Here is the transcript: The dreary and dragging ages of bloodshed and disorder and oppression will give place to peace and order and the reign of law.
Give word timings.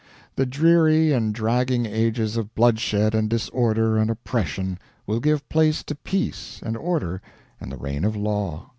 The 0.35 0.47
dreary 0.47 1.11
and 1.13 1.31
dragging 1.31 1.85
ages 1.85 2.35
of 2.35 2.55
bloodshed 2.55 3.13
and 3.13 3.29
disorder 3.29 3.99
and 3.99 4.09
oppression 4.09 4.79
will 5.05 5.19
give 5.19 5.47
place 5.47 5.83
to 5.83 5.93
peace 5.93 6.59
and 6.63 6.75
order 6.75 7.21
and 7.59 7.71
the 7.71 7.77
reign 7.77 8.03
of 8.03 8.15
law. 8.15 8.69